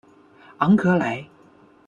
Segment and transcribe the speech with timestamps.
[0.57, 1.29] 昂格莱。